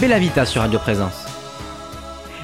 Bella 0.00 0.18
Vita 0.18 0.44
sur 0.44 0.62
Radio 0.62 0.78
Présence. 0.78 1.26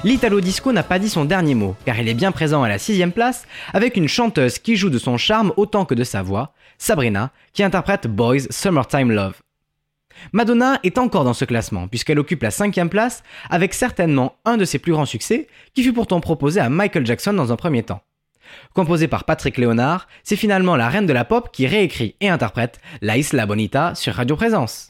L'Italo 0.03 0.39
Disco 0.41 0.71
n'a 0.71 0.83
pas 0.83 0.99
dit 0.99 1.09
son 1.09 1.25
dernier 1.25 1.55
mot, 1.55 1.75
car 1.85 1.99
il 1.99 2.07
est 2.07 2.13
bien 2.13 2.31
présent 2.31 2.63
à 2.63 2.69
la 2.69 2.77
sixième 2.77 3.11
place 3.11 3.45
avec 3.73 3.97
une 3.97 4.07
chanteuse 4.07 4.57
qui 4.57 4.75
joue 4.75 4.89
de 4.89 4.97
son 4.97 5.17
charme 5.17 5.51
autant 5.57 5.85
que 5.85 5.95
de 5.95 6.03
sa 6.03 6.21
voix, 6.21 6.53
Sabrina, 6.77 7.31
qui 7.53 7.63
interprète 7.63 8.07
Boys 8.07 8.47
Summertime 8.49 9.11
Love. 9.11 9.41
Madonna 10.31 10.79
est 10.83 10.97
encore 10.97 11.23
dans 11.23 11.33
ce 11.33 11.45
classement, 11.45 11.87
puisqu'elle 11.87 12.19
occupe 12.19 12.43
la 12.43 12.51
cinquième 12.51 12.89
place 12.89 13.23
avec 13.49 13.73
certainement 13.73 14.35
un 14.45 14.57
de 14.57 14.65
ses 14.65 14.79
plus 14.79 14.93
grands 14.93 15.05
succès, 15.05 15.47
qui 15.73 15.83
fut 15.83 15.93
pourtant 15.93 16.21
proposé 16.21 16.59
à 16.59 16.69
Michael 16.69 17.05
Jackson 17.05 17.33
dans 17.33 17.51
un 17.51 17.57
premier 17.57 17.83
temps. 17.83 18.01
Composé 18.73 19.07
par 19.07 19.23
Patrick 19.25 19.57
Léonard, 19.57 20.07
c'est 20.23 20.35
finalement 20.35 20.75
la 20.75 20.89
reine 20.89 21.05
de 21.05 21.13
la 21.13 21.25
pop 21.25 21.49
qui 21.51 21.67
réécrit 21.67 22.15
et 22.21 22.29
interprète 22.29 22.79
La 23.01 23.17
Isla 23.17 23.45
Bonita 23.45 23.95
sur 23.95 24.13
Radio 24.13 24.35
Présence. 24.35 24.87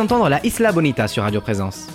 D'entendre 0.00 0.30
la 0.30 0.44
Isla 0.46 0.72
Bonita 0.72 1.08
sur 1.08 1.24
Radio 1.24 1.42
Présence. 1.42 1.88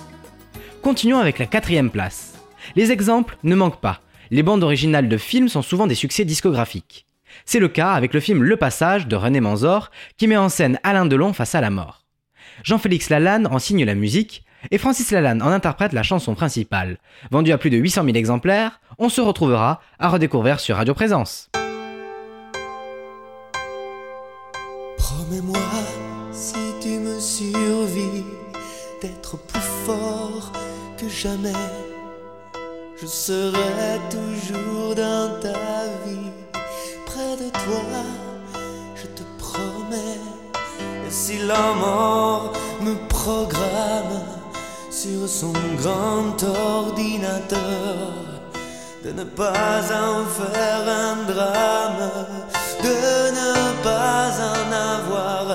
Continuons 0.80 1.18
avec 1.18 1.40
la 1.40 1.46
quatrième 1.46 1.90
place. 1.90 2.34
Les 2.76 2.92
exemples 2.92 3.36
ne 3.42 3.56
manquent 3.56 3.80
pas. 3.80 4.00
Les 4.30 4.44
bandes 4.44 4.62
originales 4.62 5.08
de 5.08 5.16
films 5.16 5.48
sont 5.48 5.62
souvent 5.62 5.88
des 5.88 5.96
succès 5.96 6.24
discographiques. 6.24 7.04
C'est 7.46 7.58
le 7.58 7.66
cas 7.66 7.94
avec 7.94 8.14
le 8.14 8.20
film 8.20 8.44
Le 8.44 8.56
Passage 8.56 9.08
de 9.08 9.16
René 9.16 9.40
Manzor 9.40 9.90
qui 10.18 10.28
met 10.28 10.36
en 10.36 10.48
scène 10.48 10.78
Alain 10.84 11.04
Delon 11.06 11.32
face 11.32 11.56
à 11.56 11.60
la 11.60 11.70
mort. 11.70 12.04
Jean-Félix 12.62 13.10
Lalanne 13.10 13.48
en 13.48 13.58
signe 13.58 13.84
la 13.84 13.96
musique 13.96 14.44
et 14.70 14.78
Francis 14.78 15.10
Lalanne 15.10 15.42
en 15.42 15.48
interprète 15.48 15.92
la 15.92 16.04
chanson 16.04 16.36
principale. 16.36 16.98
Vendue 17.32 17.50
à 17.50 17.58
plus 17.58 17.70
de 17.70 17.76
800 17.76 18.04
000 18.04 18.16
exemplaires, 18.16 18.80
on 18.98 19.08
se 19.08 19.20
retrouvera 19.20 19.80
à 19.98 20.08
redécouvrir 20.10 20.60
sur 20.60 20.76
Radio 20.76 20.94
Présence. 20.94 21.50
Plus 29.34 29.68
fort 29.84 30.52
que 30.96 31.08
jamais. 31.08 31.52
Je 33.00 33.06
serai 33.06 34.00
toujours 34.10 34.94
dans 34.94 35.40
ta 35.40 35.84
vie, 36.04 36.30
près 37.06 37.36
de 37.36 37.50
toi, 37.50 38.02
je 38.94 39.06
te 39.06 39.22
promets. 39.38 40.20
Et 41.06 41.10
si 41.10 41.38
la 41.38 41.72
mort 41.74 42.52
me 42.80 42.94
programme 43.08 44.22
sur 44.90 45.28
son 45.28 45.52
grand 45.80 46.42
ordinateur, 46.42 48.12
de 49.04 49.12
ne 49.12 49.24
pas 49.24 49.80
en 50.08 50.24
faire 50.38 50.84
un 50.88 51.16
drame, 51.32 52.10
de 52.82 53.30
ne 53.40 53.82
pas 53.82 54.30
en 54.52 54.72
avoir 54.72 55.52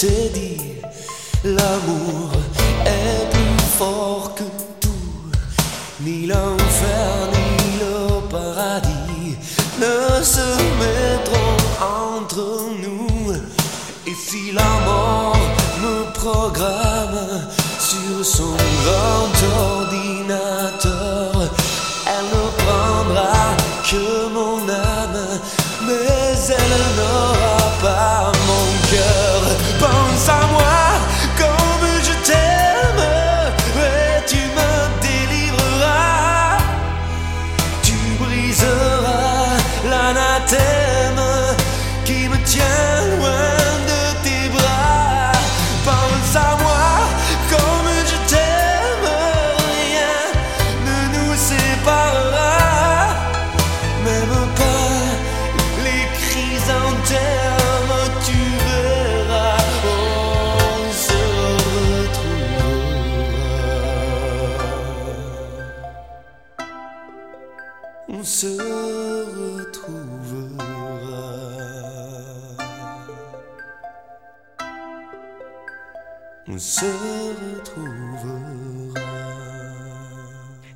je 0.00 0.06
t'ai 0.06 0.28
dit, 0.30 0.56
l'amour 1.44 2.29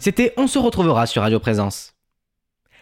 C'était 0.05 0.35
On 0.37 0.47
se 0.47 0.59
retrouvera 0.59 1.07
sur 1.07 1.23
Radio 1.23 1.41
Présence. 1.41 1.95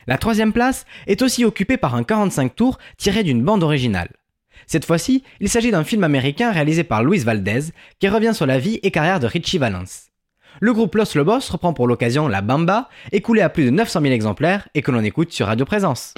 La 0.09 0.19
troisième 0.19 0.53
place 0.53 0.87
est 1.07 1.23
aussi 1.23 1.45
occupée 1.45 1.77
par 1.77 1.95
un 1.95 2.03
45 2.03 2.57
tours 2.57 2.79
tiré 2.97 3.23
d'une 3.23 3.45
bande 3.45 3.63
originale. 3.63 4.09
Cette 4.67 4.85
fois-ci, 4.85 5.23
il 5.39 5.49
s'agit 5.49 5.71
d'un 5.71 5.85
film 5.85 6.03
américain 6.03 6.51
réalisé 6.51 6.83
par 6.83 7.05
Luis 7.05 7.21
Valdez 7.21 7.67
qui 8.01 8.09
revient 8.09 8.35
sur 8.35 8.47
la 8.47 8.59
vie 8.59 8.81
et 8.83 8.91
carrière 8.91 9.21
de 9.21 9.29
Richie 9.29 9.59
Valens. 9.59 10.11
Le 10.59 10.73
groupe 10.73 10.97
Los 10.97 11.15
Lobos 11.15 11.53
reprend 11.53 11.73
pour 11.73 11.87
l'occasion 11.87 12.27
La 12.27 12.43
Bamba, 12.43 12.89
écoulée 13.13 13.43
à 13.43 13.49
plus 13.49 13.67
de 13.67 13.71
900 13.71 14.01
000 14.01 14.13
exemplaires 14.13 14.69
et 14.75 14.83
que 14.83 14.91
l'on 14.91 15.05
écoute 15.05 15.31
sur 15.31 15.47
Radio 15.47 15.65
Présence. 15.65 16.15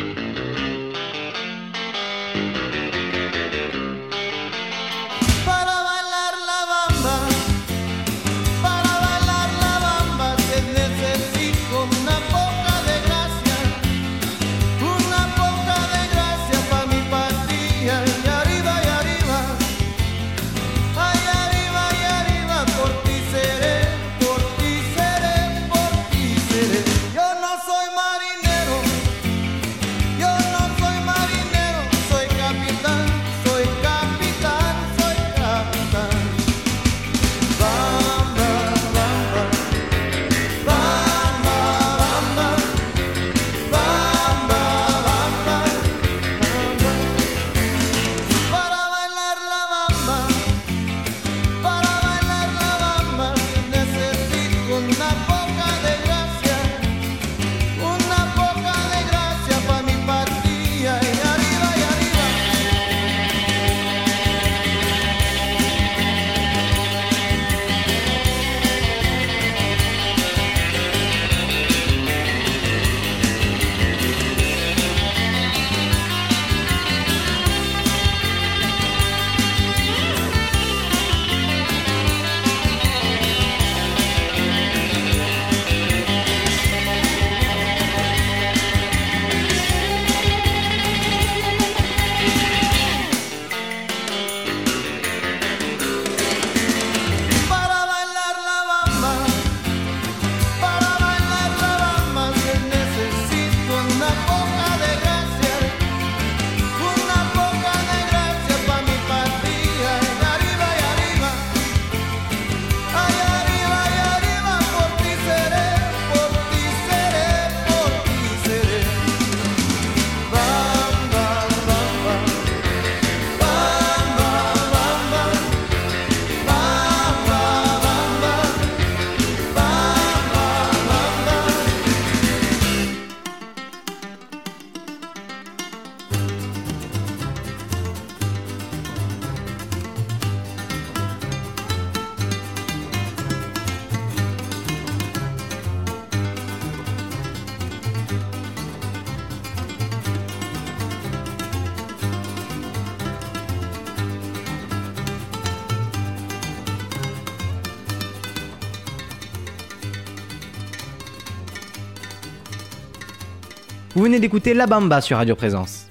Venez 164.05 164.21
d'écouter 164.21 164.53
La 164.53 164.67
Bamba 164.67 165.01
sur 165.01 165.17
Radio 165.17 165.35
Présence. 165.35 165.87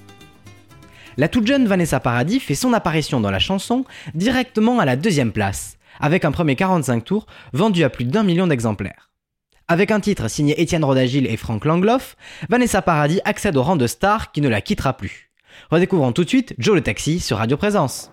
La 1.17 1.27
toute 1.27 1.47
jeune 1.47 1.65
Vanessa 1.65 1.99
Paradis 1.99 2.39
fait 2.39 2.53
son 2.53 2.71
apparition 2.71 3.19
dans 3.19 3.31
la 3.31 3.39
chanson 3.39 3.85
directement 4.13 4.77
à 4.77 4.85
la 4.85 4.95
deuxième 4.95 5.31
place, 5.31 5.79
avec 5.99 6.23
un 6.23 6.31
premier 6.31 6.55
45 6.55 7.03
tours 7.03 7.25
vendu 7.53 7.83
à 7.83 7.89
plus 7.89 8.05
d'un 8.05 8.21
million 8.21 8.45
d'exemplaires. 8.45 9.09
Avec 9.67 9.89
un 9.89 9.99
titre 9.99 10.27
signé 10.27 10.61
Étienne 10.61 10.85
Rodagil 10.85 11.25
et 11.25 11.37
Frank 11.37 11.65
Langloff, 11.65 12.15
Vanessa 12.49 12.83
Paradis 12.83 13.19
accède 13.25 13.57
au 13.57 13.63
rang 13.63 13.77
de 13.77 13.87
star 13.87 14.31
qui 14.31 14.41
ne 14.41 14.49
la 14.49 14.61
quittera 14.61 14.95
plus. 14.95 15.31
Redécouvrons 15.71 16.11
tout 16.11 16.23
de 16.23 16.29
suite 16.29 16.53
Joe 16.59 16.75
le 16.75 16.81
Taxi 16.81 17.19
sur 17.19 17.37
Radio 17.37 17.57
Présence. 17.57 18.12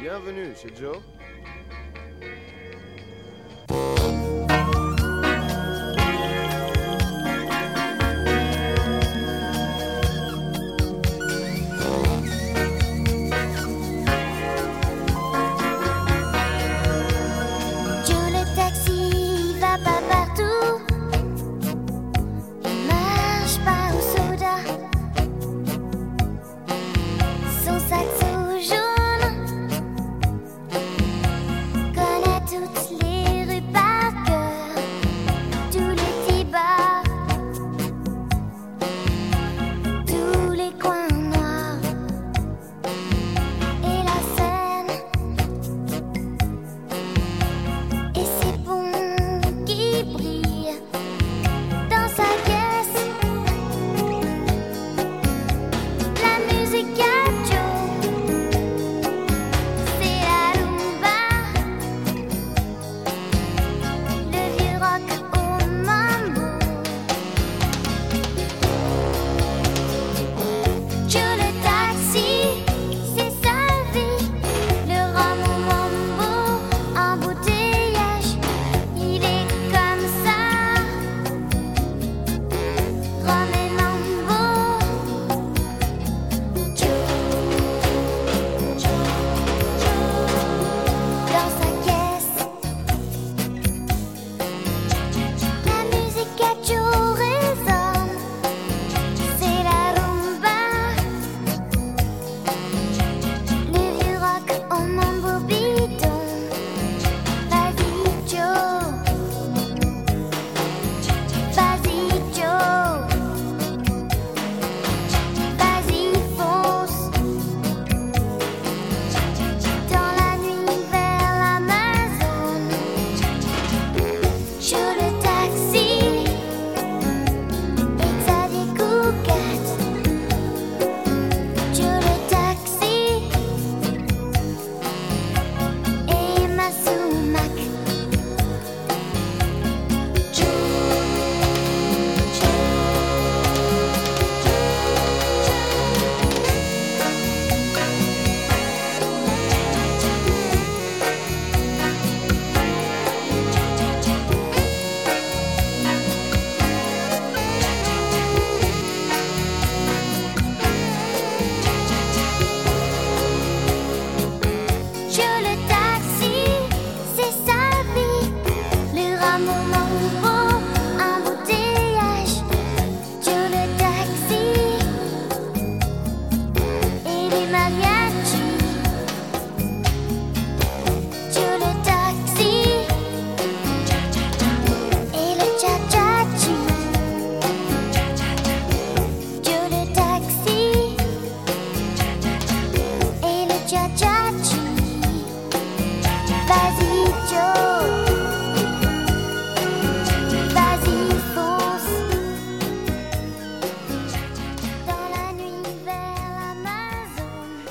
Bienvenue 0.00 0.54
chez 0.56 0.74
Joe. 0.74 0.96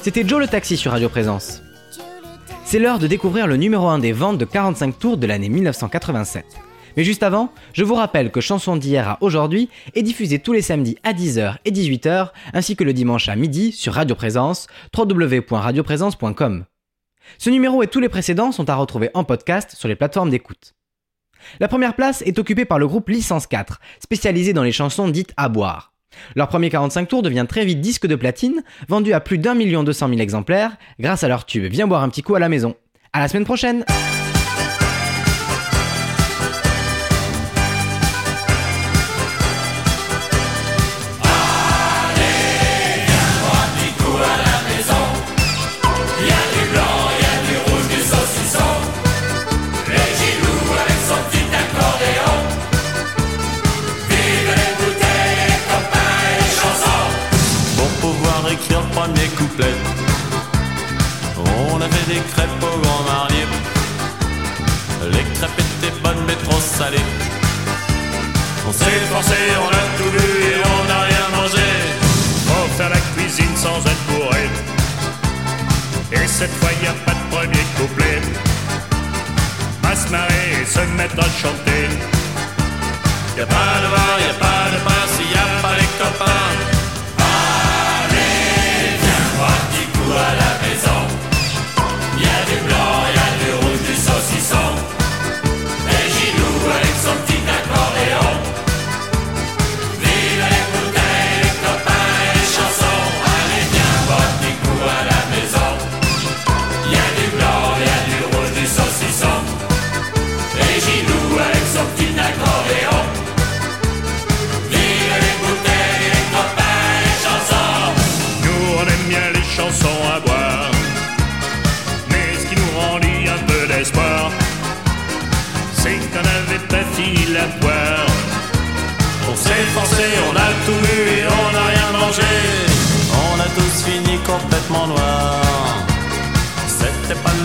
C'était 0.10 0.28
Joe 0.28 0.39
le 0.39 0.47
Taxi 0.47 0.76
sur 0.76 0.91
Radio 0.91 1.07
Présence. 1.07 1.62
C'est 2.66 2.80
l'heure 2.80 2.97
de 2.97 3.05
découvrir 3.05 3.45
le 3.45 3.57
numéro 3.57 3.89
1 3.89 3.99
des 3.99 4.12
ventes 4.12 4.39
de 4.39 4.45
45 4.45 4.97
tours 4.97 5.18
de 5.18 5.28
l'année 5.28 5.49
1987. 5.49 6.45
Mais 6.97 7.03
juste 7.03 7.22
avant, 7.22 7.53
je 7.74 7.84
vous 7.84 7.93
rappelle 7.93 8.32
que 8.32 8.41
Chanson 8.41 8.76
d'hier 8.76 9.07
à 9.07 9.18
aujourd'hui 9.22 9.70
est 9.93 10.01
diffusée 10.01 10.39
tous 10.39 10.51
les 10.51 10.64
samedis 10.64 10.97
à 11.03 11.14
10h 11.14 11.57
et 11.64 11.70
18h, 11.70 12.30
ainsi 12.55 12.76
que 12.76 12.84
le 12.84 12.93
dimanche 12.93 13.30
à 13.30 13.36
midi 13.36 13.72
sur 13.72 13.93
Radio 13.93 14.16
Présence, 14.16 14.66
www.radioprésence.com. 14.97 16.66
Ce 17.38 17.51
numéro 17.51 17.84
et 17.84 17.88
tous 17.88 17.99
les 17.99 18.10
précédents 18.10 18.51
sont 18.51 18.68
à 18.68 18.76
retrouver 18.78 19.12
en 19.14 19.24
podcast 19.24 19.76
sur 19.78 19.88
les 19.88 19.95
plateformes 19.95 20.32
d'écoute. 20.32 20.74
La 21.60 21.68
première 21.68 21.93
place 21.93 22.24
est 22.24 22.39
occupée 22.39 22.66
par 22.66 22.80
le 22.80 22.88
groupe 22.88 23.10
Licence 23.10 23.45
4, 23.45 23.80
spécialisé 23.99 24.53
dans 24.53 24.64
les 24.64 24.72
chansons 24.72 25.07
dites 25.07 25.34
à 25.38 25.49
boire. 25.49 25.88
Leur 26.36 26.47
premier 26.47 26.70
45 26.70 27.07
tours 27.07 27.22
devient 27.22 27.45
très 27.47 27.66
vite 27.66 27.82
disque 27.82 28.07
de 28.07 28.16
platine, 28.16 28.64
vendu 28.88 29.14
à 29.14 29.20
plus 29.20 29.38
d'un 29.38 29.55
million 29.55 29.84
deux 29.84 29.93
cent 29.93 30.07
mille 30.07 30.22
exemplaires, 30.22 30.78
grâce 30.99 31.24
à 31.24 31.28
leur 31.28 31.45
tube 31.45 31.66
Viens 31.66 31.88
boire 31.88 32.03
un 32.03 32.10
petit 32.10 32.24
coup 32.24 32.36
à 32.36 32.39
la 32.39 32.49
maison. 32.49 32.76
À 33.14 33.20
la 33.20 33.28
semaine 33.28 33.45
prochaine! 33.45 33.84
On 61.72 61.82
a 61.82 61.89
fait 61.89 62.14
des 62.14 62.22
crêpes 62.32 62.64
au 62.64 62.78
Grand 62.80 63.03
Marnier. 63.03 63.45
Les 65.12 65.26
crêpes 65.36 65.60
étaient 65.60 65.95
bonnes 66.01 66.24
mais 66.26 66.36
trop 66.36 66.60
salées. 66.60 67.10
On 68.68 68.72
s'est 68.72 68.99
forcé, 69.12 69.36
on 69.62 69.68
a 69.68 69.84
tout 69.97 70.12
vu 70.18 70.30
et 70.51 70.62
on 70.64 70.88
n'a 70.88 71.01
rien 71.01 71.28
mangé. 71.36 71.68
Faut 72.47 72.68
faire 72.78 72.89
la 72.89 73.01
cuisine 73.16 73.55
sans 73.57 73.80
être 73.80 74.03
bourré. 74.10 74.49
Et 76.12 76.28
cette 76.28 76.53
fois, 76.60 76.70
y 76.82 76.88
a 76.88 76.93
pas 77.05 77.14
de 77.14 77.36
premier 77.36 77.66
couplet. 77.78 78.22
Pas 79.82 79.95
se 79.95 80.10
marrer 80.10 80.62
et 80.62 80.66
se 80.66 80.80
mettre 80.95 81.20
à 81.20 81.30
chanter. 81.41 81.84
Y 83.38 83.41
a 83.41 83.45
pas 83.45 83.80
de 83.84 83.89
bar, 83.93 84.16
y 84.20 84.30
a 84.30 84.34
pas 84.39 84.70
de 84.74 84.80
passe, 84.86 85.20
y 85.20 85.38
a 85.38 85.62
pas 85.62 85.76
les 85.76 85.89
copains. 85.97 86.48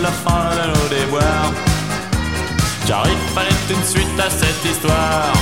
la 0.05 0.11
fin 0.11 0.49
de 0.57 0.65
nos 0.73 0.87
déboires. 0.87 1.51
Car 2.87 3.05
fallait 3.33 3.69
une 3.75 3.83
suite 3.83 4.19
à 4.19 4.29
cette 4.29 4.63
histoire. 4.71 5.33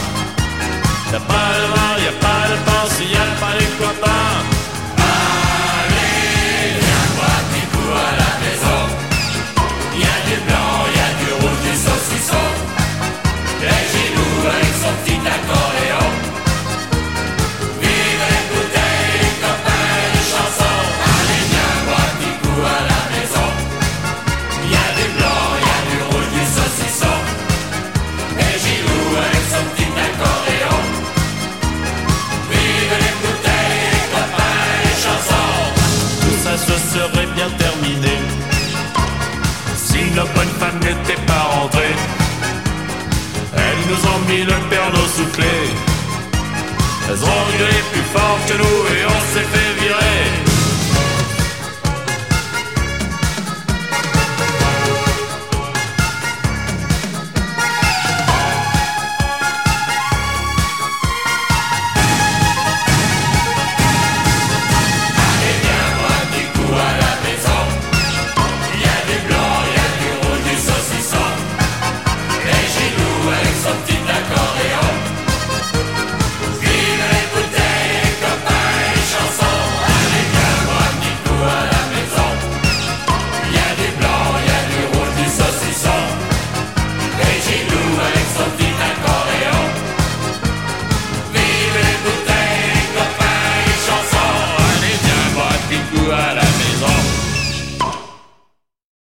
Y'a 1.11 1.19
pas 1.19 1.51
de 1.61 1.67
mal, 1.75 1.97
y'a 2.05 2.15
pas 2.25 2.43
de 2.51 2.57
pense, 2.67 2.95
y'a 3.13 3.27
pas 3.41 3.53
les 3.59 3.71
copains. 3.77 4.52
Afternoon. 48.15 48.85
et 48.91 49.12